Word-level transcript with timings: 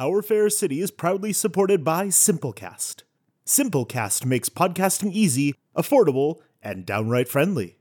Our 0.00 0.22
fair 0.22 0.48
city 0.48 0.80
is 0.80 0.92
proudly 0.92 1.32
supported 1.32 1.82
by 1.82 2.06
Simplecast. 2.06 3.02
Simplecast 3.44 4.24
makes 4.24 4.48
podcasting 4.48 5.10
easy, 5.10 5.56
affordable, 5.76 6.36
and 6.62 6.86
downright 6.86 7.26
friendly. 7.26 7.78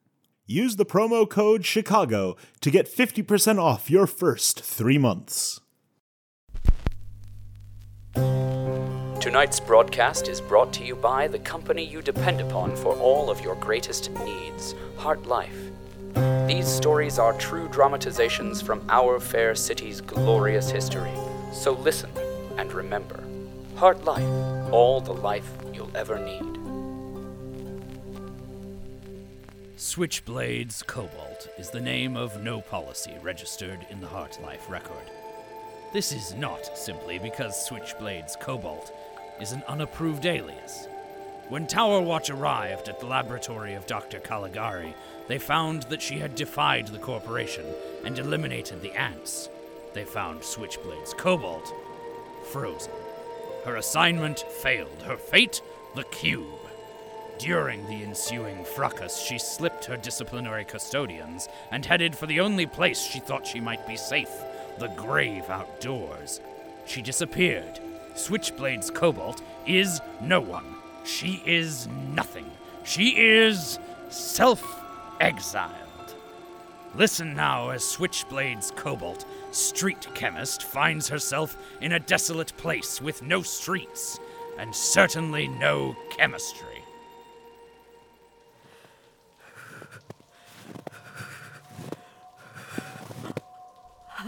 Use 0.47 0.77
the 0.77 0.85
promo 0.85 1.29
code 1.29 1.63
Chicago 1.63 2.35
to 2.61 2.71
get 2.71 2.91
50% 2.91 3.59
off 3.59 3.91
your 3.91 4.07
first 4.07 4.61
three 4.61 4.97
months. 4.97 5.59
Tonight's 8.15 9.59
broadcast 9.59 10.27
is 10.27 10.41
brought 10.41 10.73
to 10.73 10.83
you 10.83 10.95
by 10.95 11.27
the 11.27 11.37
company 11.37 11.85
you 11.85 12.01
depend 12.01 12.41
upon 12.41 12.75
for 12.75 12.95
all 12.95 13.29
of 13.29 13.41
your 13.41 13.57
greatest 13.57 14.09
needs, 14.25 14.73
HartLife. 14.97 16.47
These 16.47 16.67
stories 16.67 17.19
are 17.19 17.37
true 17.37 17.67
dramatizations 17.67 18.59
from 18.59 18.83
our 18.89 19.19
fair 19.19 19.53
city's 19.53 20.01
glorious 20.01 20.71
history. 20.71 21.13
So 21.51 21.73
listen 21.73 22.11
and 22.57 22.71
remember 22.73 23.23
HartLife, 23.75 24.71
all 24.71 25.01
the 25.01 25.13
life 25.13 25.49
you'll 25.73 25.95
ever 25.95 26.17
need. 26.17 26.57
Switchblades 29.77 30.85
Cobalt 30.85 31.49
is 31.59 31.69
the 31.69 31.79
name 31.79 32.17
of 32.17 32.41
no 32.41 32.61
policy 32.61 33.13
registered 33.21 33.85
in 33.91 34.01
the 34.01 34.07
HartLife 34.07 34.67
record. 34.69 35.11
This 35.93 36.11
is 36.11 36.33
not 36.33 36.77
simply 36.77 37.19
because 37.19 37.67
Switchblades 37.69 38.39
Cobalt 38.39 38.91
is 39.39 39.51
an 39.51 39.63
unapproved 39.67 40.25
alias. 40.25 40.87
When 41.49 41.65
Tower 41.65 42.01
Watch 42.01 42.29
arrived 42.29 42.89
at 42.89 42.99
the 42.99 43.05
laboratory 43.05 43.75
of 43.75 43.85
Dr. 43.85 44.19
Caligari, 44.19 44.93
they 45.27 45.37
found 45.37 45.83
that 45.83 46.01
she 46.01 46.19
had 46.19 46.35
defied 46.35 46.87
the 46.87 46.99
corporation 46.99 47.65
and 48.03 48.17
eliminated 48.17 48.81
the 48.81 48.91
ants. 48.99 49.49
They 49.97 50.05
found 50.05 50.41
Switchblades 50.41 51.17
Cobalt 51.17 51.73
frozen. 52.51 52.91
Her 53.65 53.77
assignment 53.77 54.41
failed. 54.41 55.01
Her 55.01 55.17
fate, 55.17 55.63
the 55.95 56.03
cube. 56.03 56.69
During 57.39 57.83
the 57.87 58.03
ensuing 58.03 58.63
fracas, 58.63 59.19
she 59.19 59.39
slipped 59.39 59.85
her 59.85 59.97
disciplinary 59.97 60.65
custodians 60.65 61.49
and 61.71 61.83
headed 61.83 62.15
for 62.15 62.27
the 62.27 62.41
only 62.41 62.67
place 62.67 63.01
she 63.01 63.19
thought 63.19 63.47
she 63.47 63.59
might 63.59 63.87
be 63.87 63.97
safe 63.97 64.29
the 64.77 64.89
grave 64.89 65.49
outdoors. 65.49 66.41
She 66.85 67.01
disappeared. 67.01 67.79
Switchblade's 68.13 68.91
Cobalt 68.91 69.41
is 69.65 69.99
no 70.21 70.39
one. 70.39 70.75
She 71.05 71.41
is 71.43 71.87
nothing. 72.13 72.45
She 72.83 73.17
is 73.17 73.79
self 74.09 74.63
exiled. 75.19 75.87
Listen 76.97 77.35
now 77.35 77.69
as 77.69 77.83
Switchblade's 77.83 78.71
Cobalt, 78.71 79.25
street 79.57 80.07
chemist, 80.13 80.63
finds 80.63 81.09
herself 81.09 81.57
in 81.81 81.93
a 81.93 81.99
desolate 81.99 82.55
place 82.57 83.01
with 83.01 83.21
no 83.21 83.41
streets 83.41 84.19
and 84.57 84.73
certainly 84.73 85.47
no 85.47 85.95
chemistry. 86.09 86.83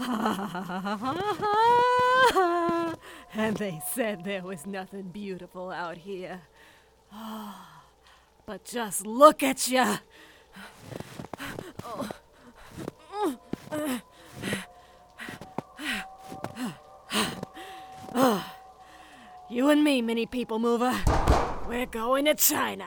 and 3.34 3.56
they 3.56 3.80
said 3.92 4.24
there 4.24 4.42
was 4.42 4.66
nothing 4.66 5.02
beautiful 5.02 5.70
out 5.70 5.98
here. 5.98 6.40
Ah, 7.12 7.82
but 8.46 8.64
just 8.64 9.04
look 9.06 9.42
at 9.42 9.68
you. 9.68 9.98
You 19.50 19.68
and 19.68 19.82
me, 19.82 20.00
mini 20.00 20.26
people 20.26 20.60
mover. 20.60 20.94
We're 21.68 21.86
going 21.86 22.26
to 22.26 22.36
China. 22.36 22.86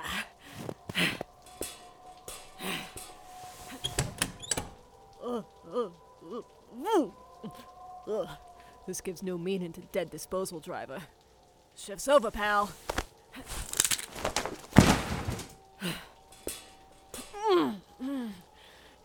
This 8.88 9.02
gives 9.02 9.22
no 9.22 9.38
meaning 9.38 9.74
to 9.74 9.82
dead 9.92 10.10
disposal 10.10 10.62
driver. 10.62 11.02
Shift's 11.76 12.08
over, 12.08 12.32
pal. 12.32 12.72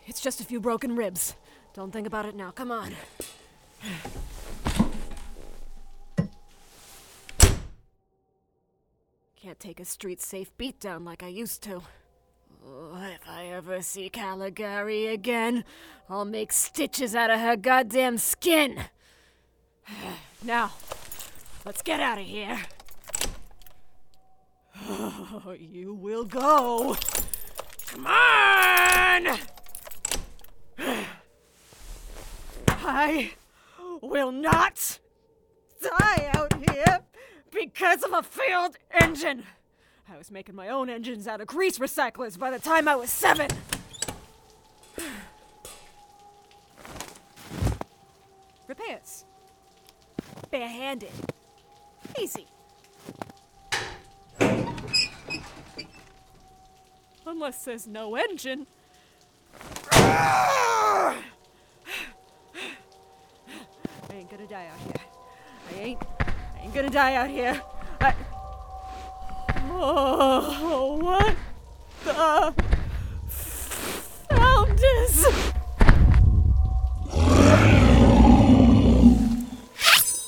It's 0.07 0.21
just 0.21 0.41
a 0.41 0.45
few 0.45 0.61
broken 0.61 0.95
ribs. 0.95 1.35
Don't 1.75 1.93
think 1.93 2.07
about 2.07 2.25
it 2.25 2.37
now. 2.37 2.53
Come 2.53 2.71
on. 2.71 2.95
Take 9.59 9.81
a 9.81 9.85
street 9.85 10.21
safe 10.23 10.57
beatdown 10.57 11.05
like 11.05 11.25
I 11.25 11.27
used 11.27 11.65
to. 11.65 11.83
Oh, 12.65 12.97
if 13.13 13.29
I 13.29 13.47
ever 13.47 13.83
see 13.83 14.09
Caligari 14.09 15.09
again, 15.09 15.65
I'll 16.09 16.25
make 16.25 16.53
stitches 16.53 17.17
out 17.17 17.31
of 17.31 17.41
her 17.41 17.57
goddamn 17.57 18.19
skin. 18.19 18.85
now, 20.45 20.71
let's 21.67 21.83
get 21.83 21.99
out 21.99 22.19
of 22.19 22.25
here. 22.25 22.61
Oh, 24.89 25.57
you 25.59 25.93
will 25.93 26.25
go. 26.25 26.97
Come 27.89 28.07
on! 28.07 29.39
I 32.69 33.33
will 34.01 34.31
not 34.31 35.01
die 35.83 36.31
out 36.33 36.55
here 36.71 37.01
because 37.53 38.03
of 38.03 38.13
a 38.13 38.23
failed 38.23 38.77
engine. 39.01 39.45
I 40.11 40.17
was 40.17 40.31
making 40.31 40.55
my 40.55 40.69
own 40.69 40.89
engines 40.89 41.29
out 41.29 41.41
of 41.41 41.47
grease 41.47 41.79
recyclers 41.79 42.39
by 42.39 42.51
the 42.51 42.59
time 42.59 42.89
I 42.89 42.97
was 42.97 43.11
seven. 43.11 43.49
Repairs. 48.67 49.25
Barehanded. 50.51 51.11
Easy. 52.19 52.47
Unless 57.27 57.65
there's 57.65 57.87
no 57.87 58.17
engine. 58.17 58.67
I 59.93 61.23
ain't 64.11 64.31
gonna 64.31 64.47
die 64.47 64.67
out 64.67 64.81
here. 64.81 64.95
I 65.77 65.81
ain't. 65.81 66.18
I 66.69 66.71
ain't 66.71 66.75
gonna 66.75 66.91
die 66.91 67.15
out 67.15 67.31
here. 67.31 67.63
I. 67.99 68.15
Oh, 69.71 70.99
what 71.01 71.35
the 72.05 72.53
founders? 74.29 75.25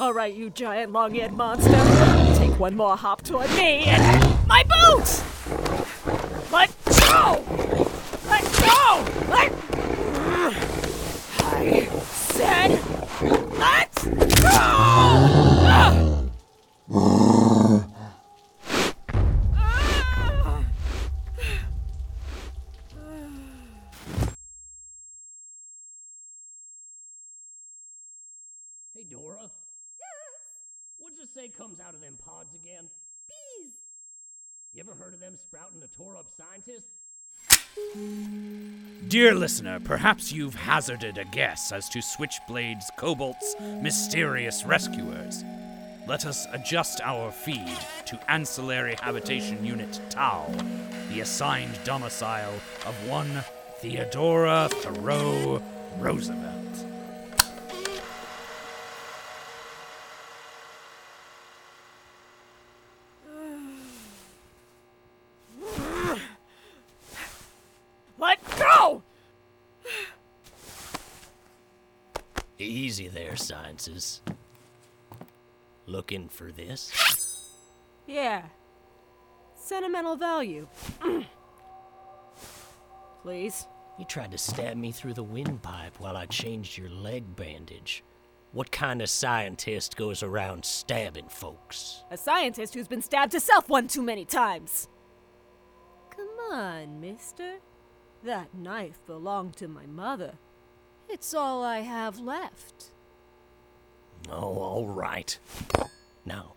All 0.01 0.15
right, 0.15 0.33
you 0.33 0.49
giant 0.49 0.93
long-eared 0.93 1.35
monster. 1.35 1.73
Take 2.39 2.59
one 2.59 2.75
more 2.75 2.97
hop 2.97 3.21
toward 3.21 3.51
me 3.51 3.85
and 3.85 4.49
my 4.49 4.63
boots. 4.63 5.23
Let 6.51 6.71
go! 6.87 7.45
Let 8.25 8.45
go! 8.63 9.05
Let. 9.29 9.53
I 11.43 11.87
said, 12.07 12.81
let 13.59 13.95
go! 14.41 15.11
comes 31.61 31.81
out 31.81 31.95
of 31.95 32.01
them 32.01 32.17
pods 32.25 32.55
again? 32.55 32.89
Bees! 33.29 33.73
You 34.73 34.81
ever 34.81 34.95
heard 34.95 35.15
of 35.15 35.21
them 35.21 35.37
sprouting 35.37 35.83
a 35.83 35.87
tore 35.89 36.17
up 36.17 36.29
scientist? 36.37 36.89
Dear 39.11 39.35
listener, 39.35 39.81
perhaps 39.81 40.31
you've 40.31 40.55
hazarded 40.55 41.19
a 41.19 41.25
guess 41.25 41.73
as 41.73 41.89
to 41.89 42.01
Switchblade's 42.01 42.93
Cobalt's 42.97 43.57
mysterious 43.83 44.65
rescuers. 44.65 45.43
Let 46.07 46.25
us 46.27 46.47
adjust 46.53 47.01
our 47.01 47.33
feed 47.33 47.77
to 48.07 48.21
Ancillary 48.31 48.95
Habitation 49.03 49.67
Unit 49.67 50.01
Tau, 50.11 50.47
the 51.09 51.23
assigned 51.23 51.77
domicile 51.83 52.55
of 52.87 53.09
one 53.09 53.43
Theodora 53.81 54.69
Thoreau 54.71 55.61
Roosevelt. 55.99 56.61
Let 68.21 68.39
go! 68.59 69.03
Easy 72.59 73.09
there, 73.09 73.35
sciences. 73.51 74.21
Looking 75.87 76.29
for 76.29 76.53
this? 76.53 76.93
Yeah. 78.07 78.45
Sentimental 79.57 80.17
value. 80.17 80.69
Please. 83.23 83.67
You 83.99 84.05
tried 84.05 84.31
to 84.31 84.39
stab 84.39 84.77
me 84.77 84.93
through 84.93 85.15
the 85.15 85.25
windpipe 85.25 85.99
while 85.99 86.17
I 86.17 86.27
changed 86.27 86.79
your 86.79 86.91
leg 86.91 87.25
bandage. 87.35 88.05
What 88.53 88.71
kind 88.71 89.03
of 89.03 89.11
scientist 89.11 89.97
goes 89.97 90.23
around 90.23 90.65
stabbing 90.65 91.29
folks? 91.29 92.05
A 92.11 92.17
scientist 92.17 92.75
who's 92.75 92.89
been 92.89 93.03
stabbed 93.03 93.33
herself 93.33 93.69
one 93.69 93.89
too 93.89 94.03
many 94.03 94.25
times. 94.25 94.89
Come 96.17 96.53
on, 96.53 97.01
mister. 97.01 97.59
That 98.23 98.55
knife 98.55 99.01
belonged 99.07 99.57
to 99.57 99.67
my 99.67 99.87
mother. 99.87 100.35
It's 101.09 101.35
all 101.35 101.65
I 101.65 101.81
have 101.81 102.21
left. 102.21 102.93
Oh, 104.29 104.59
all 104.59 104.87
right. 104.87 105.39
Now, 106.25 106.55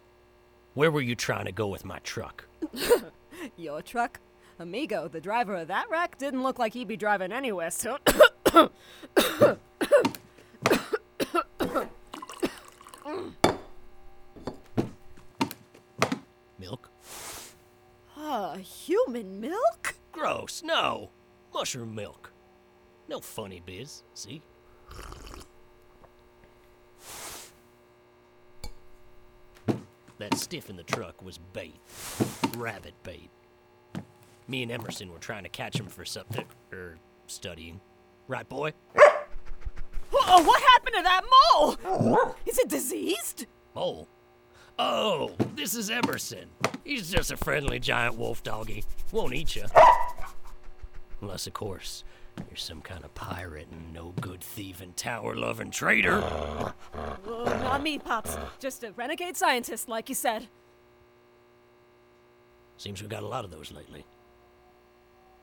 where 0.73 0.91
were 0.91 1.01
you 1.01 1.15
trying 1.15 1.45
to 1.45 1.51
go 1.51 1.67
with 1.67 1.85
my 1.85 1.99
truck? 1.99 2.45
Your 3.57 3.81
truck? 3.81 4.19
Amigo, 4.59 5.07
the 5.07 5.21
driver 5.21 5.55
of 5.55 5.67
that 5.67 5.89
wreck, 5.89 6.17
didn't 6.17 6.43
look 6.43 6.59
like 6.59 6.73
he'd 6.73 6.87
be 6.87 6.97
driving 6.97 7.31
anywhere, 7.31 7.71
so. 7.71 7.97
Milk? 16.59 16.89
Ah, 18.15 18.55
human 18.55 19.39
milk? 19.41 19.95
Gross, 20.11 20.61
no. 20.63 21.09
Mushroom 21.53 21.93
milk. 21.93 22.31
No 23.09 23.19
funny 23.19 23.61
biz, 23.65 24.03
see? 24.13 24.41
That 30.23 30.37
stiff 30.37 30.69
in 30.69 30.77
the 30.77 30.83
truck 30.83 31.21
was 31.21 31.37
bait. 31.37 31.75
Rabbit 32.55 32.93
bait. 33.03 33.29
Me 34.47 34.63
and 34.63 34.71
Emerson 34.71 35.11
were 35.11 35.19
trying 35.19 35.43
to 35.43 35.49
catch 35.49 35.77
him 35.77 35.87
for 35.87 36.05
something, 36.05 36.45
er, 36.71 36.95
studying. 37.27 37.81
Right, 38.29 38.47
boy? 38.47 38.71
Oh, 40.13 40.43
what 40.43 40.61
happened 40.61 40.95
to 40.95 41.03
that 41.03 41.23
mole? 41.53 42.35
Is 42.45 42.57
it 42.57 42.69
diseased? 42.69 43.47
Mole? 43.75 44.07
Oh, 44.79 45.35
this 45.55 45.75
is 45.75 45.89
Emerson. 45.89 46.47
He's 46.85 47.11
just 47.11 47.29
a 47.33 47.35
friendly 47.35 47.79
giant 47.79 48.15
wolf 48.15 48.43
doggy. 48.43 48.85
Won't 49.11 49.33
eat 49.33 49.57
you. 49.57 49.65
Unless, 51.19 51.47
of 51.47 51.53
course, 51.53 52.05
you're 52.37 52.57
some 52.57 52.81
kind 52.81 53.03
of 53.03 53.13
pirate 53.15 53.67
and 53.71 53.93
no 53.93 54.13
good 54.21 54.41
thieving, 54.41 54.93
tower 54.95 55.35
loving 55.35 55.71
traitor. 55.71 56.21
Oh, 56.23 56.73
not 57.45 57.81
me, 57.81 57.97
Pops. 57.97 58.37
Just 58.59 58.83
a 58.83 58.91
renegade 58.91 59.35
scientist, 59.35 59.89
like 59.89 60.09
you 60.09 60.15
said. 60.15 60.47
Seems 62.77 63.01
we've 63.01 63.09
got 63.09 63.23
a 63.23 63.27
lot 63.27 63.45
of 63.45 63.51
those 63.51 63.71
lately. 63.71 64.05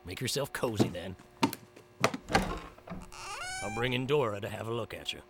Make 0.04 0.20
yourself 0.20 0.52
cozy 0.52 0.88
then. 0.88 1.16
I'll 3.62 3.74
bring 3.74 3.92
in 3.92 4.06
Dora 4.06 4.40
to 4.40 4.48
have 4.48 4.68
a 4.68 4.72
look 4.72 4.94
at 4.94 5.12
you. 5.12 5.20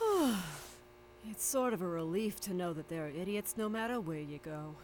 It's 1.28 1.44
sort 1.44 1.74
of 1.74 1.82
a 1.82 1.86
relief 1.86 2.40
to 2.42 2.54
know 2.54 2.72
that 2.72 2.88
there 2.88 3.04
are 3.04 3.10
idiots 3.10 3.56
no 3.58 3.68
matter 3.68 4.00
where 4.00 4.20
you 4.20 4.38
go. 4.42 4.74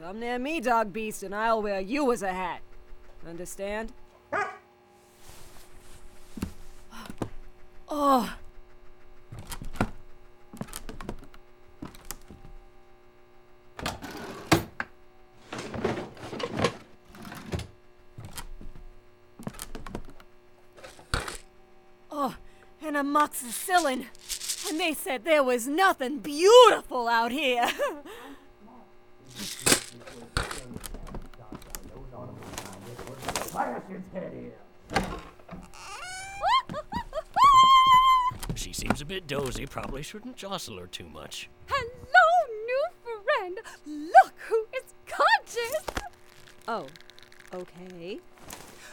Come 0.00 0.20
near 0.20 0.38
me, 0.38 0.60
dog 0.60 0.94
beast, 0.94 1.22
and 1.22 1.34
I'll 1.34 1.60
wear 1.60 1.78
you 1.78 2.10
as 2.10 2.22
a 2.22 2.32
hat. 2.32 2.62
Understand? 3.28 3.92
Oh, 7.92 8.32
oh, 22.12 22.36
and 22.80 22.94
amoxicillin. 22.94 24.06
And 24.68 24.78
they 24.78 24.94
said 24.94 25.24
there 25.24 25.42
was 25.42 25.66
nothing 25.66 26.18
beautiful 26.20 27.08
out 27.08 27.32
here. 27.32 27.68
She 38.54 38.72
seems 38.72 39.00
a 39.00 39.04
bit 39.04 39.26
dozy, 39.26 39.66
probably 39.66 40.02
shouldn't 40.02 40.36
jostle 40.36 40.78
her 40.78 40.86
too 40.86 41.08
much. 41.08 41.48
Hello, 41.66 42.54
new 42.66 42.88
friend! 43.24 43.58
Look 43.86 44.34
who 44.48 44.66
is 44.76 44.94
conscious! 45.06 45.84
Oh, 46.68 46.86
okay. 47.52 48.20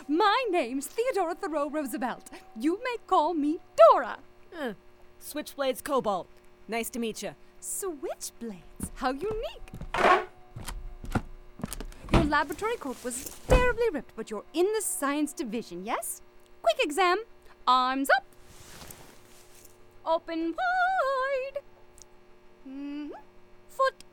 My 0.07 0.45
name's 0.49 0.87
Theodora 0.87 1.35
Thoreau 1.35 1.69
Roosevelt. 1.69 2.29
You 2.57 2.79
may 2.83 2.97
call 3.05 3.33
me 3.33 3.59
Dora. 3.91 4.19
Uh, 4.57 4.73
Switchblades 5.21 5.83
Cobalt. 5.83 6.27
Nice 6.67 6.89
to 6.91 6.99
meet 6.99 7.21
you. 7.21 7.35
Switchblades. 7.61 8.91
How 8.95 9.11
unique. 9.11 9.76
Laboratory 12.27 12.75
coat 12.75 12.97
was 13.05 13.37
terribly 13.47 13.89
ripped, 13.89 14.13
but 14.17 14.29
you're 14.29 14.43
in 14.53 14.65
the 14.73 14.81
science 14.81 15.31
division, 15.31 15.85
yes? 15.85 16.21
Quick 16.61 16.75
exam. 16.81 17.23
Arms 17.65 18.09
up. 18.09 18.25
Open 20.05 20.53
wide. 20.57 21.63
Mhm. 22.67 23.11
Foot. 23.69 24.03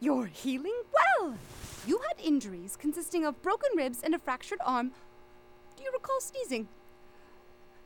You're 0.00 0.26
healing 0.26 0.82
well. 0.92 1.36
You 1.86 1.98
had 2.08 2.18
injuries 2.24 2.76
consisting 2.76 3.26
of 3.26 3.42
broken 3.42 3.76
ribs 3.76 4.02
and 4.02 4.14
a 4.14 4.18
fractured 4.18 4.60
arm. 4.64 4.92
Do 5.76 5.82
you 5.82 5.90
recall 5.92 6.20
sneezing? 6.20 6.68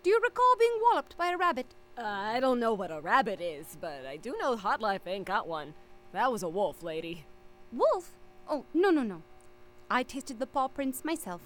Do 0.05 0.11
you 0.11 0.21
recall 0.23 0.55
being 0.57 0.79
walloped 0.81 1.17
by 1.17 1.31
a 1.33 1.37
rabbit? 1.37 1.75
Uh, 1.97 2.03
I 2.03 2.39
don't 2.39 2.61
know 2.61 2.75
what 2.75 2.93
a 2.93 3.01
rabbit 3.01 3.41
is, 3.41 3.77
but 3.81 4.07
I 4.07 4.19
do 4.19 4.37
know 4.39 4.57
HartLife 4.57 5.07
ain't 5.07 5.25
got 5.27 5.49
one. 5.49 5.75
That 6.13 6.31
was 6.31 6.45
a 6.45 6.49
wolf, 6.49 6.85
lady. 6.85 7.27
Wolf? 7.73 8.13
Oh, 8.49 8.65
no, 8.73 8.91
no, 8.91 9.03
no. 9.03 9.23
I 9.91 10.03
tasted 10.03 10.39
the 10.39 10.47
paw 10.47 10.69
prints 10.69 11.05
myself. 11.05 11.43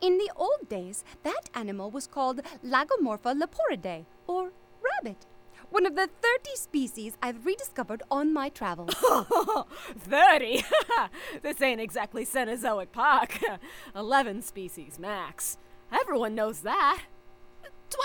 In 0.00 0.18
the 0.18 0.30
old 0.36 0.68
days, 0.68 1.04
that 1.22 1.48
animal 1.54 1.90
was 1.90 2.06
called 2.06 2.42
Lagomorpha 2.64 3.34
leporidae, 3.40 4.04
or 4.26 4.52
rabbit. 4.82 5.26
One 5.70 5.86
of 5.86 5.94
the 5.94 6.08
30 6.22 6.56
species 6.56 7.16
I've 7.22 7.46
rediscovered 7.46 8.02
on 8.10 8.32
my 8.32 8.48
travels. 8.48 8.94
30? 9.98 10.64
this 11.42 11.62
ain't 11.62 11.80
exactly 11.80 12.26
Cenozoic 12.26 12.92
Park. 12.92 13.40
11 13.96 14.42
species 14.42 14.98
max. 14.98 15.56
Everyone 15.90 16.34
knows 16.34 16.60
that. 16.60 17.02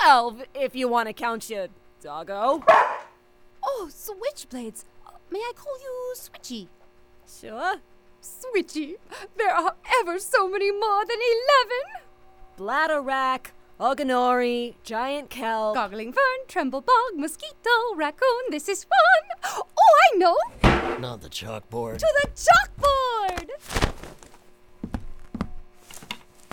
12 0.03 0.43
if 0.55 0.75
you 0.75 0.87
want 0.87 1.07
to 1.07 1.13
count 1.13 1.49
your 1.49 1.67
doggo. 2.01 2.63
oh, 3.63 3.89
switchblades. 3.89 4.85
May 5.29 5.39
I 5.39 5.51
call 5.55 5.77
you 5.79 6.13
Switchy? 6.15 6.67
Sure. 7.27 7.75
Switchy, 8.21 8.95
there 9.37 9.53
are 9.53 9.75
ever 10.01 10.19
so 10.19 10.49
many 10.49 10.71
more 10.71 11.05
than 11.05 11.17
11. 11.17 12.05
Bladder 12.57 13.01
rack, 13.01 13.53
Ogonori, 13.79 14.75
giant 14.83 15.29
kelp. 15.29 15.75
Goggling 15.75 16.13
fern, 16.13 16.47
tremble 16.47 16.81
bog, 16.81 17.15
mosquito, 17.15 17.95
raccoon, 17.95 18.51
this 18.51 18.67
is 18.67 18.83
fun. 18.83 19.53
Oh, 19.55 19.67
I 20.13 20.17
know. 20.17 20.37
Not 20.99 21.21
the 21.21 21.29
chalkboard. 21.29 21.99
To 21.99 22.13
the 22.21 22.29
chalkboard. 22.35 23.49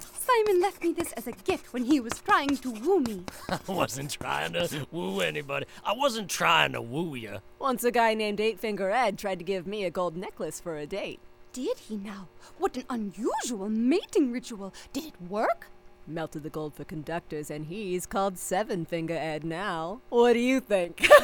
Simon 0.00 0.60
left 0.60 0.82
me 0.82 0.92
this 0.92 1.12
as 1.12 1.26
a 1.26 1.32
gift 1.32 1.72
when 1.72 1.84
he 1.84 1.98
was 1.98 2.20
trying 2.20 2.56
to 2.58 2.70
woo 2.70 3.00
me. 3.00 3.24
I 3.48 3.58
wasn't 3.66 4.10
trying 4.10 4.52
to 4.52 4.86
woo 4.92 5.20
anybody. 5.20 5.66
I 5.84 5.94
wasn't 5.94 6.30
trying 6.30 6.72
to 6.72 6.82
woo 6.82 7.14
you. 7.14 7.38
Once 7.58 7.82
a 7.84 7.90
guy 7.90 8.14
named 8.14 8.40
Eight 8.40 8.60
Finger 8.60 8.90
Ed 8.90 9.18
tried 9.18 9.38
to 9.38 9.44
give 9.44 9.66
me 9.66 9.84
a 9.84 9.90
gold 9.90 10.16
necklace 10.16 10.60
for 10.60 10.76
a 10.76 10.86
date. 10.86 11.20
Did 11.56 11.78
he 11.78 11.96
now? 11.96 12.28
What 12.58 12.76
an 12.76 12.84
unusual 12.90 13.70
mating 13.70 14.30
ritual. 14.30 14.74
Did 14.92 15.06
it 15.06 15.14
work? 15.26 15.70
Melted 16.06 16.42
the 16.42 16.50
gold 16.50 16.74
for 16.74 16.84
conductors, 16.84 17.50
and 17.50 17.64
he's 17.64 18.04
called 18.04 18.36
Seven 18.36 18.84
Finger 18.84 19.14
Ed 19.14 19.42
now. 19.42 20.02
What 20.10 20.34
do 20.34 20.40
you 20.40 20.60
think? 20.60 21.08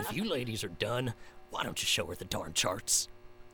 If 0.00 0.12
you 0.12 0.28
ladies 0.28 0.64
are 0.64 0.68
done, 0.68 1.14
why 1.50 1.62
don't 1.62 1.80
you 1.80 1.86
show 1.86 2.06
her 2.06 2.16
the 2.16 2.24
darn 2.24 2.54
charts? 2.54 3.08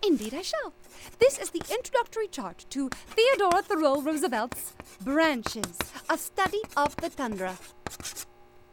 Indeed, 0.07 0.33
I 0.33 0.41
shall. 0.41 0.73
This 1.19 1.39
is 1.39 1.51
the 1.51 1.63
introductory 1.71 2.27
chart 2.27 2.65
to 2.71 2.89
Theodora 2.89 3.61
Thoreau 3.61 4.01
Roosevelt's 4.01 4.73
Branches, 5.03 5.77
a 6.09 6.17
study 6.17 6.63
of 6.75 6.97
the 6.97 7.11
tundra. 7.11 7.59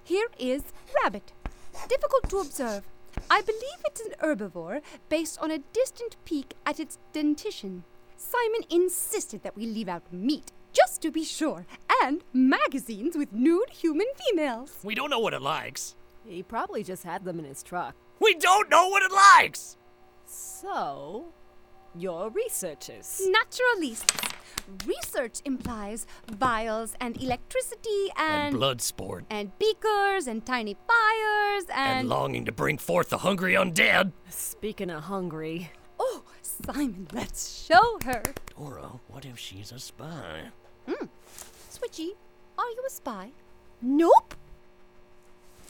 Here 0.06 0.30
is 0.40 0.64
rabbit. 1.04 1.34
Difficult 1.90 2.30
to 2.30 2.38
observe. 2.38 2.84
I 3.30 3.42
believe 3.42 3.80
it's 3.86 4.02
an 4.02 4.14
herbivore 4.22 4.82
based 5.10 5.40
on 5.40 5.52
a 5.52 5.60
distant 5.60 6.18
peek 6.26 6.54
at 6.66 6.80
its 6.80 6.98
dentition. 7.12 7.84
Simon 8.16 8.62
insisted 8.70 9.44
that 9.44 9.56
we 9.56 9.66
leave 9.66 9.90
out 9.90 10.12
meat, 10.12 10.52
just 10.72 11.02
to 11.02 11.12
be 11.12 11.24
sure, 11.24 11.66
and 12.02 12.24
magazines 12.34 13.16
with 13.18 13.34
nude 13.34 13.70
human 13.70 14.08
females. 14.28 14.78
We 14.84 14.96
don't 14.96 15.10
know 15.10 15.20
what 15.20 15.34
it 15.34 15.42
likes. 15.42 15.96
he 16.26 16.42
probably 16.44 16.84
just 16.84 17.04
had 17.04 17.26
them 17.26 17.40
in 17.40 17.46
his 17.46 17.64
truck. 17.64 17.96
We 18.20 18.36
don't 18.36 18.70
know 18.70 18.88
what 18.88 19.04
it 19.04 19.12
likes! 19.12 19.78
So, 20.26 21.26
you're 21.96 22.30
researchers. 22.30 23.22
Naturalists. 23.30 24.23
Research 24.86 25.40
implies 25.46 26.06
vials 26.32 26.96
and 27.00 27.22
electricity 27.22 28.10
And 28.18 28.48
and 28.48 28.56
blood 28.56 28.82
sport. 28.82 29.26
and 29.30 29.52
beakers 29.60 30.28
and 30.28 30.46
tiny 30.46 30.76
fires 30.88 31.66
And 31.70 32.00
and, 32.00 32.10
longing 32.10 32.46
to 32.46 32.52
bring 32.52 32.78
forth 32.78 33.10
the 33.10 33.20
hungry 33.20 33.54
undead. 33.54 34.12
Speaking 34.30 34.90
of 34.90 35.04
hungry, 35.04 35.72
oh, 36.00 36.24
Simon, 36.42 37.08
let's 37.14 37.66
show 37.68 38.00
her. 38.06 38.24
Dora, 38.58 39.00
what 39.08 39.26
if 39.26 39.38
she's 39.40 39.72
a 39.72 39.80
spy? 39.80 40.50
Hmm. 40.88 41.06
Switchy, 41.72 42.12
are 42.58 42.70
you 42.70 42.84
a 42.88 42.90
spy? 42.90 43.32
nope. 43.82 44.36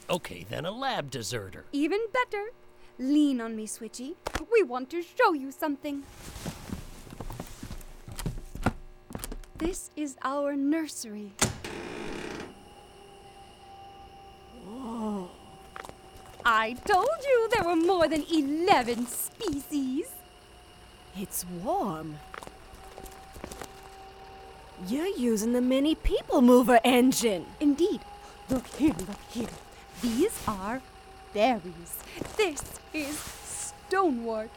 Okay, 0.09 0.45
then 0.49 0.65
a 0.65 0.71
lab 0.71 1.09
deserter. 1.09 1.65
Even 1.71 1.99
better. 2.11 2.51
Lean 2.99 3.39
on 3.41 3.55
me, 3.55 3.65
Switchy. 3.65 4.15
We 4.51 4.61
want 4.61 4.89
to 4.91 5.01
show 5.01 5.33
you 5.33 5.49
something. 5.51 6.03
This 9.63 9.89
is 9.95 10.17
our 10.21 10.57
nursery. 10.57 11.31
I 16.45 16.73
told 16.85 17.07
you 17.25 17.49
there 17.49 17.63
were 17.63 17.77
more 17.77 18.09
than 18.09 18.25
11 18.29 19.07
species. 19.07 20.07
It's 21.17 21.45
warm. 21.63 22.17
You're 24.89 25.15
using 25.15 25.53
the 25.53 25.61
mini 25.61 25.95
people 25.95 26.41
mover 26.41 26.81
engine. 26.83 27.45
Indeed. 27.61 28.01
Look 28.49 28.67
here, 28.67 28.95
look 29.07 29.23
here. 29.29 29.55
These 30.01 30.37
are 30.45 30.81
berries. 31.33 31.93
This 32.35 32.61
is 32.93 33.17
stonewort. 33.17 34.49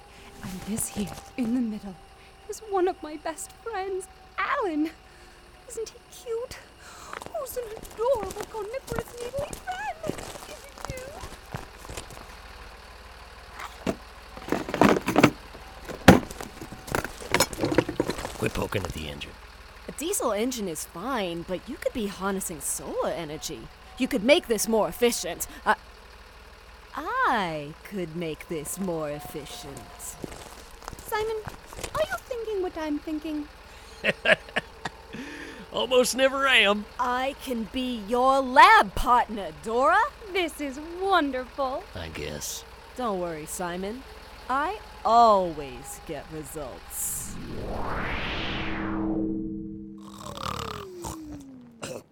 And 0.42 0.60
this 0.62 0.88
here 0.88 1.14
in 1.36 1.54
the 1.54 1.60
middle 1.60 1.94
is 2.48 2.60
one 2.70 2.88
of 2.88 3.02
my 3.02 3.16
best 3.16 3.50
friends, 3.62 4.06
Alan. 4.38 4.90
Isn't 5.68 5.88
he 5.90 5.98
cute? 6.24 6.58
Who's 7.32 7.56
an 7.56 7.64
adorable 7.76 8.44
coniferous 8.50 9.12
needly 9.20 9.48
friend? 9.64 10.16
Quit 18.38 18.54
poking 18.54 18.84
at 18.84 18.92
the 18.92 19.08
engine. 19.08 19.32
A 19.88 19.92
diesel 19.92 20.32
engine 20.32 20.68
is 20.68 20.84
fine, 20.84 21.42
but 21.48 21.68
you 21.68 21.76
could 21.76 21.92
be 21.92 22.06
harnessing 22.06 22.60
solar 22.60 23.10
energy. 23.10 23.68
You 23.98 24.08
could 24.08 24.24
make 24.24 24.46
this 24.46 24.68
more 24.68 24.88
efficient. 24.88 25.46
I, 25.64 25.76
I 26.94 27.74
could 27.84 28.14
make 28.14 28.48
this 28.48 28.78
more 28.78 29.10
efficient. 29.10 30.16
Simon, 31.06 31.36
are 31.46 31.52
you 31.52 31.55
thinking 32.76 32.82
I'm 32.84 32.98
thinking? 32.98 33.48
Almost 35.72 36.16
never 36.16 36.46
am. 36.46 36.84
I 37.00 37.34
can 37.42 37.68
be 37.72 38.02
your 38.08 38.40
lab 38.40 38.94
partner, 38.94 39.52
Dora. 39.62 39.98
This 40.32 40.60
is 40.60 40.78
wonderful. 41.00 41.84
I 41.94 42.08
guess. 42.08 42.64
Don't 42.96 43.20
worry, 43.20 43.46
Simon. 43.46 44.02
I 44.48 44.78
always 45.04 46.00
get 46.06 46.24
results. 46.32 47.34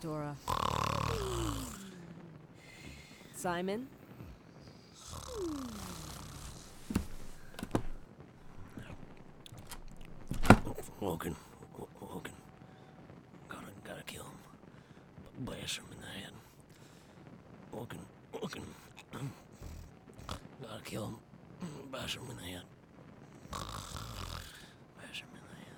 Dora. 0.00 0.34
Simon? 3.40 3.86
Woken. 11.00 11.34
Woken. 12.02 12.32
Gotta, 13.48 13.64
gotta 13.82 14.02
kill 14.04 14.24
him. 14.24 14.36
Bash 15.46 15.78
him 15.78 15.86
in 15.90 16.00
the 16.02 16.06
head. 16.06 16.32
Woken. 17.72 17.98
Woken. 18.34 18.62
Gotta 20.62 20.82
kill 20.84 21.06
him. 21.06 21.16
Bash 21.90 22.16
him 22.16 22.24
in 22.30 22.36
the 22.36 22.42
head. 22.42 22.62
Bash 23.50 25.20
him 25.22 25.28
in 25.32 25.40
the 25.40 25.54
head. 25.56 25.70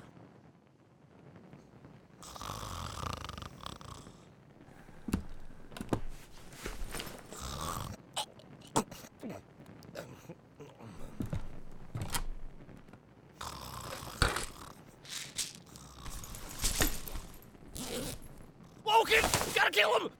Woken! 18.84 19.22
Gotta 19.54 19.61
kill 19.72 19.98
him! 19.98 20.10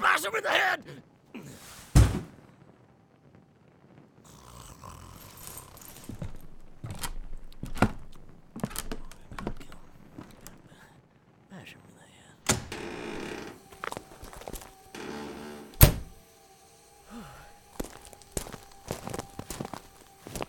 Bash 0.00 0.24
him 0.24 0.34
in 0.34 0.42
the 0.42 0.48
head! 0.48 0.82
Bash 11.50 11.72
him 11.72 11.80
in 11.84 11.94
the 11.98 12.06
head. 12.08 12.56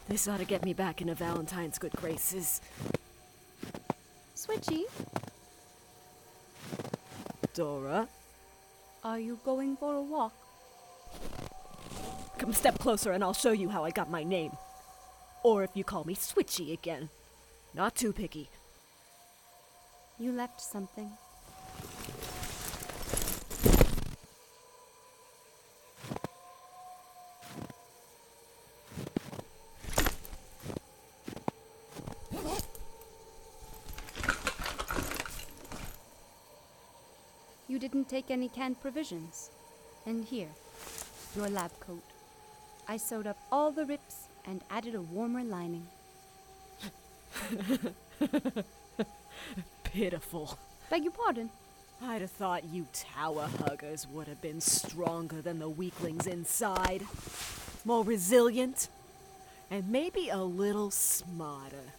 This 0.08 0.28
ought 0.28 0.38
to 0.38 0.46
get 0.46 0.64
me 0.64 0.74
back 0.74 1.02
into 1.02 1.16
Valentine's 1.16 1.78
good 1.78 1.92
graces. 1.94 2.62
Switchy, 4.36 4.84
Dora, 7.54 8.08
are 9.14 9.20
you 9.20 9.38
going 9.46 9.78
for 9.78 9.94
a 9.94 10.02
walk? 10.02 10.34
come 12.40 12.52
step 12.52 12.80
closer 12.80 13.12
and 13.12 13.24
I'll 13.24 13.34
show 13.34 13.52
you 13.52 13.70
how 13.70 13.86
I 13.86 13.92
got 13.92 14.10
my 14.10 14.24
name. 14.24 14.52
Or 15.44 15.64
if 15.64 15.70
you 15.76 15.84
call 15.84 16.04
me 16.04 16.16
Switchy 16.16 16.74
again. 16.74 17.10
Not 17.76 17.96
too 17.96 18.12
picky. 18.12 18.50
You 20.18 20.32
left 20.32 20.60
something. 20.60 21.12
Didn't 37.84 38.08
take 38.08 38.32
any 38.32 38.48
canned 38.48 38.80
provisions. 38.80 39.50
And 40.06 40.24
here, 40.24 40.48
your 41.36 41.50
lab 41.50 41.70
coat. 41.82 42.02
I 42.88 42.96
sewed 42.96 43.28
up 43.28 43.36
all 43.52 43.72
the 43.72 43.86
rips 43.86 44.30
and 44.46 44.62
added 44.70 44.96
a 44.96 45.02
warmer 45.02 45.44
lining. 45.44 45.86
Pitiful. 49.84 50.58
Beg 50.90 51.04
your 51.04 51.12
pardon. 51.12 51.50
I'd 52.02 52.22
have 52.22 52.32
thought 52.32 52.64
you 52.64 52.88
tower 52.94 53.50
huggers 53.66 54.08
would 54.08 54.30
have 54.30 54.42
been 54.42 54.62
stronger 54.62 55.42
than 55.42 55.60
the 55.60 55.68
weaklings 55.68 56.26
inside. 56.26 57.06
More 57.84 58.06
resilient. 58.06 58.88
And 59.70 59.90
maybe 59.90 60.30
a 60.30 60.42
little 60.42 60.90
smarter. 60.90 61.92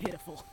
Pitiful. 0.00 0.46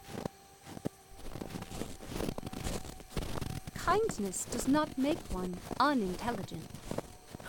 Kindness 3.86 4.46
does 4.46 4.68
not 4.68 4.96
make 4.96 5.18
one 5.34 5.58
unintelligent. 5.80 6.70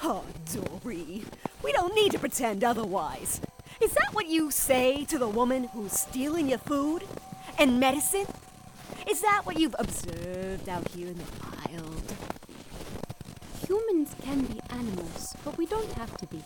Oh, 0.02 0.24
Dory, 0.50 1.24
we 1.62 1.72
don't 1.72 1.94
need 1.94 2.12
to 2.12 2.18
pretend 2.18 2.64
otherwise. 2.64 3.42
Is 3.82 3.92
that 3.92 4.14
what 4.14 4.28
you 4.28 4.50
say 4.50 5.04
to 5.04 5.18
the 5.18 5.28
woman 5.28 5.64
who's 5.64 5.92
stealing 5.92 6.48
your 6.48 6.58
food 6.58 7.04
and 7.58 7.78
medicine? 7.78 8.26
Is 9.06 9.20
that 9.20 9.42
what 9.44 9.58
you've 9.58 9.76
observed 9.78 10.70
out 10.70 10.88
here 10.88 11.08
in 11.08 11.18
the 11.18 11.24
wild? 11.42 12.14
Humans 13.68 14.16
can 14.22 14.40
be 14.46 14.60
animals, 14.70 15.36
but 15.44 15.58
we 15.58 15.66
don't 15.66 15.92
have 15.92 16.16
to 16.16 16.26
be. 16.28 16.42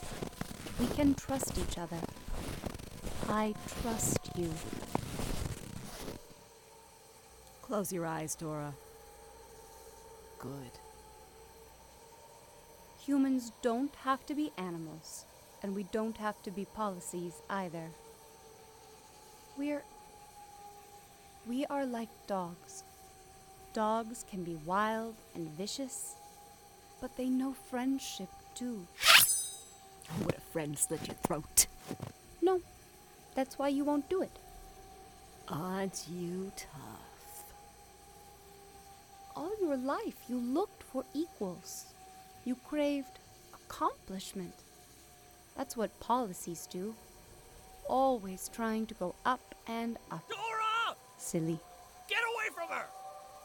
We 0.80 0.88
can 0.88 1.14
trust 1.14 1.56
each 1.58 1.78
other. 1.78 1.98
I 3.28 3.54
trust 3.82 4.18
you. 4.34 4.50
Close 7.62 7.92
your 7.92 8.04
eyes, 8.04 8.34
Dora. 8.34 8.74
Good. 10.46 10.78
Humans 13.04 13.50
don't 13.62 13.94
have 14.04 14.24
to 14.26 14.34
be 14.34 14.52
animals, 14.56 15.24
and 15.60 15.74
we 15.74 15.84
don't 15.90 16.16
have 16.18 16.40
to 16.44 16.52
be 16.52 16.66
policies 16.66 17.42
either. 17.50 17.90
We're. 19.56 19.82
We 21.48 21.66
are 21.66 21.84
like 21.84 22.10
dogs. 22.28 22.84
Dogs 23.72 24.24
can 24.30 24.44
be 24.44 24.56
wild 24.64 25.16
and 25.34 25.50
vicious, 25.50 26.14
but 27.00 27.16
they 27.16 27.28
know 27.28 27.54
friendship 27.68 28.30
too. 28.54 28.86
Would 30.22 30.36
a 30.36 30.40
friend 30.52 30.78
slit 30.78 31.06
your 31.08 31.16
throat? 31.16 31.66
No, 32.40 32.60
that's 33.34 33.58
why 33.58 33.68
you 33.68 33.84
won't 33.84 34.08
do 34.08 34.22
it. 34.22 34.38
Aren't 35.48 36.06
you 36.08 36.52
tough? 36.56 37.05
All 39.36 39.52
your 39.60 39.76
life, 39.76 40.16
you 40.30 40.38
looked 40.38 40.82
for 40.82 41.04
equals. 41.12 41.84
You 42.46 42.56
craved 42.66 43.18
accomplishment. 43.52 44.54
That's 45.58 45.76
what 45.76 46.00
policies 46.00 46.66
do. 46.70 46.94
Always 47.86 48.48
trying 48.48 48.86
to 48.86 48.94
go 48.94 49.14
up 49.26 49.54
and 49.66 49.98
up. 50.10 50.26
Dora! 50.30 50.96
Silly. 51.18 51.58
Get 52.08 52.20
away 52.20 52.48
from 52.54 52.68
her! 52.74 52.86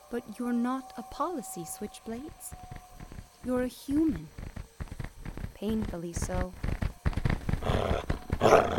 But 0.10 0.24
you're 0.40 0.54
not 0.54 0.94
a 0.96 1.04
policy, 1.04 1.66
Switchblades. 1.66 2.56
You're 3.44 3.64
a 3.64 3.68
human. 3.68 4.30
Painfully 5.56 6.14
so. 6.14 6.54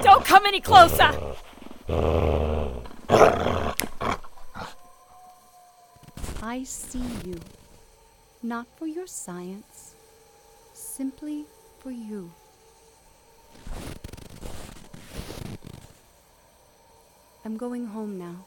Don't 0.03 0.25
come 0.25 0.47
any 0.47 0.61
closer! 0.61 1.13
I 6.53 6.65
see 6.65 7.01
you. 7.25 7.41
Not 8.43 8.67
for 8.77 8.87
your 8.87 9.07
science, 9.07 9.95
simply 10.75 11.47
for 11.79 11.91
you. 11.91 12.31
I'm 17.43 17.57
going 17.57 17.87
home 17.87 18.19
now. 18.19 18.45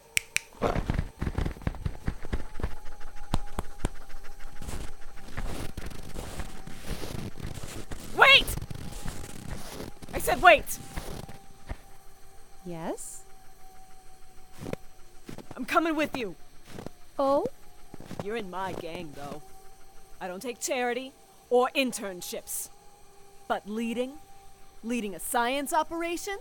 Wait! 8.15 8.45
I 10.13 10.19
said 10.19 10.43
wait! 10.43 10.77
Yes? 12.67 13.23
I'm 15.58 15.65
coming 15.65 15.95
with 15.95 16.15
you. 16.15 16.36
Oh? 17.17 17.47
You're 18.25 18.38
in 18.38 18.49
my 18.49 18.71
gang, 18.73 19.13
though. 19.15 19.43
I 20.19 20.27
don't 20.27 20.41
take 20.41 20.59
charity 20.59 21.11
or 21.51 21.69
internships. 21.75 22.69
But 23.47 23.69
leading, 23.69 24.13
leading 24.83 25.13
a 25.13 25.19
science 25.19 25.71
operation, 25.71 26.39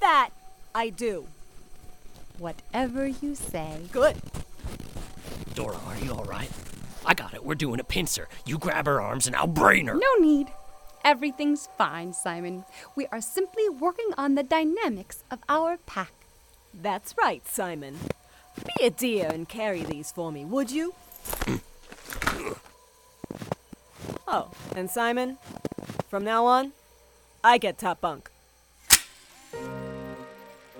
that 0.00 0.30
I 0.74 0.90
do. 0.90 1.28
Whatever 2.38 3.06
you 3.06 3.36
say. 3.36 3.82
Good. 3.92 4.16
Dora, 5.54 5.78
are 5.86 5.98
you 5.98 6.10
alright? 6.10 6.50
I 7.06 7.14
got 7.14 7.32
it. 7.32 7.44
We're 7.44 7.54
doing 7.54 7.78
a 7.78 7.84
pincer. 7.84 8.28
You 8.44 8.58
grab 8.58 8.86
her 8.86 9.00
arms 9.00 9.28
and 9.28 9.36
I'll 9.36 9.46
brain 9.46 9.86
her. 9.86 9.94
No 9.94 10.14
need. 10.18 10.48
Everything's 11.04 11.68
fine, 11.78 12.12
Simon. 12.12 12.64
We 12.96 13.06
are 13.12 13.20
simply 13.20 13.68
working 13.68 14.10
on 14.18 14.34
the 14.34 14.42
dynamics 14.42 15.22
of 15.30 15.38
our 15.48 15.76
pack. 15.76 16.12
That's 16.74 17.14
right, 17.16 17.46
Simon. 17.46 17.98
Be 18.78 18.84
a 18.86 18.90
dear 18.90 19.28
and 19.32 19.48
carry 19.48 19.82
these 19.82 20.12
for 20.12 20.30
me, 20.30 20.44
would 20.44 20.70
you? 20.70 20.94
oh, 24.28 24.50
and 24.76 24.88
Simon, 24.88 25.38
from 26.08 26.22
now 26.24 26.46
on, 26.46 26.72
I 27.42 27.58
get 27.58 27.78
top 27.78 28.00
bunk. 28.00 28.30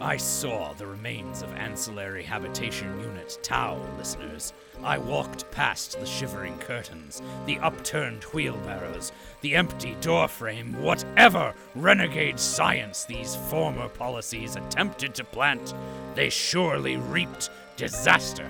I 0.00 0.16
saw 0.16 0.74
the 0.74 0.86
remains 0.86 1.42
of 1.42 1.52
Ancillary 1.54 2.22
Habitation 2.22 3.00
Unit 3.00 3.36
Tau, 3.42 3.80
listeners. 3.98 4.52
I 4.84 4.96
walked 4.96 5.50
past 5.50 5.98
the 5.98 6.06
shivering 6.06 6.56
curtains, 6.58 7.20
the 7.46 7.58
upturned 7.58 8.22
wheelbarrows, 8.32 9.10
the 9.40 9.56
empty 9.56 9.96
doorframe, 10.00 10.80
whatever 10.80 11.52
renegade 11.74 12.38
science 12.38 13.06
these 13.06 13.34
former 13.34 13.88
policies 13.88 14.54
attempted 14.54 15.16
to 15.16 15.24
plant, 15.24 15.74
they 16.14 16.30
surely 16.30 16.96
reaped 16.96 17.50
disaster. 17.78 18.46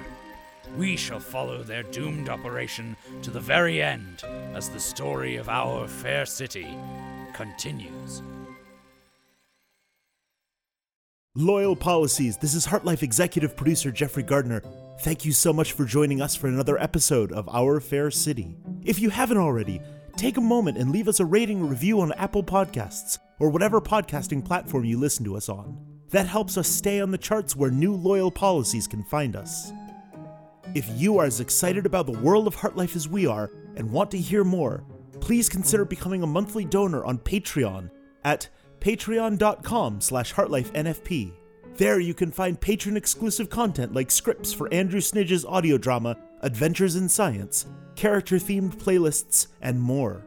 We 0.77 0.97
shall 0.97 1.21
follow 1.21 1.63
their 1.63 1.85
doomed 1.85 2.29
operation 2.29 2.97
to 3.23 3.31
the 3.31 3.39
very 3.39 3.81
end 3.81 4.25
as 4.55 4.69
the 4.69 4.81
story 4.81 5.37
of 5.37 5.49
our 5.49 5.87
fair 5.87 6.27
city 6.27 6.67
continues. 7.35 8.23
Loyal 11.37 11.77
Policies, 11.77 12.37
this 12.39 12.55
is 12.55 12.67
HartLife 12.67 13.03
executive 13.03 13.57
producer 13.57 13.93
Jeffrey 13.93 14.25
Gardner. 14.25 14.63
Thank 15.03 15.25
you 15.25 15.33
so 15.33 15.53
much 15.53 15.73
for 15.73 15.85
joining 15.85 16.21
us 16.21 16.35
for 16.35 16.49
another 16.49 16.79
episode 16.79 17.31
of 17.31 17.49
Our 17.51 17.79
Fair 17.81 18.11
City. 18.11 18.57
If 18.83 18.99
you 18.99 19.11
haven't 19.11 19.37
already, 19.37 19.81
take 20.17 20.39
a 20.39 20.41
moment 20.41 20.79
and 20.79 20.91
leave 20.91 21.07
us 21.07 21.21
a 21.21 21.25
rating 21.25 21.69
review 21.69 22.01
on 22.01 22.13
Apple 22.15 22.43
Podcasts 22.43 23.19
or 23.39 23.51
whatever 23.51 23.81
podcasting 23.81 24.45
platform 24.45 24.85
you 24.85 24.99
listen 24.99 25.25
to 25.27 25.37
us 25.37 25.49
on. 25.49 25.88
That 26.11 26.27
helps 26.27 26.57
us 26.57 26.69
stay 26.69 27.01
on 27.01 27.11
the 27.11 27.19
charts 27.19 27.55
where 27.55 27.71
new 27.71 27.95
loyal 27.95 28.31
policies 28.31 28.87
can 28.87 29.05
find 29.05 29.37
us. 29.37 29.73
If 30.75 30.89
you 30.97 31.19
are 31.19 31.27
as 31.27 31.41
excited 31.41 31.87
about 31.87 32.07
the 32.07 32.19
world 32.21 32.47
of 32.47 32.57
HartLife 32.57 32.97
as 32.97 33.09
we 33.09 33.27
are 33.27 33.51
and 33.77 33.91
want 33.91 34.11
to 34.13 34.19
hear 34.19 34.45
more, 34.45 34.85
please 35.21 35.49
consider 35.49 35.85
becoming 35.85 36.23
a 36.23 36.27
monthly 36.27 36.65
donor 36.65 37.05
on 37.05 37.19
Patreon 37.19 37.91
at 38.25 38.49
patreon.com 38.81 40.01
slash 40.01 40.35
hartlifenfp. 40.35 41.33
There 41.77 42.01
you 42.01 42.15
can 42.15 42.33
find 42.33 42.61
patron 42.61 42.97
exclusive 42.97 43.51
content 43.51 43.95
like 43.95 44.11
scripts 44.11 44.53
for 44.53 44.73
Andrew 44.73 45.01
Snidge's 45.01 45.45
audio 45.45 45.79
drama 45.79 46.17
Adventures 46.43 46.97
in 46.97 47.09
Science, 47.09 47.67
character 47.95 48.37
themed 48.37 48.77
playlists, 48.77 49.49
and 49.61 49.81
more. 49.81 50.25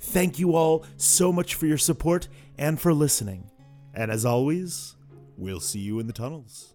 Thank 0.00 0.38
you 0.38 0.54
all 0.54 0.84
so 0.96 1.32
much 1.32 1.54
for 1.54 1.66
your 1.66 1.78
support 1.78 2.28
and 2.58 2.80
for 2.80 2.92
listening. 2.92 3.50
And 3.94 4.10
as 4.10 4.24
always, 4.24 4.96
we'll 5.36 5.60
see 5.60 5.78
you 5.78 6.00
in 6.00 6.06
the 6.06 6.12
tunnels. 6.12 6.74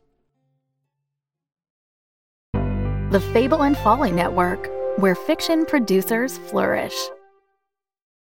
The 2.54 3.20
Fable 3.34 3.64
and 3.64 3.78
Folly 3.78 4.12
Network, 4.12 4.70
where 4.98 5.16
fiction 5.16 5.66
producers 5.66 6.38
flourish. 6.38 6.96